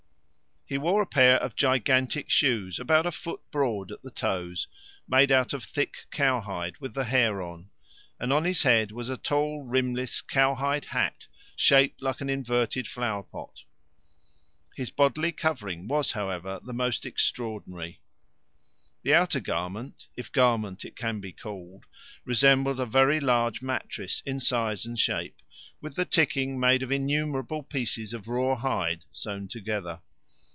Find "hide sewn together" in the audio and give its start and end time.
28.55-29.99